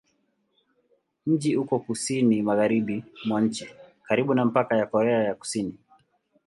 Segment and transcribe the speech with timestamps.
[1.25, 3.69] Mji uko kusini-magharibi mwa nchi,
[4.03, 5.77] karibu na mpaka na Korea ya Kusini.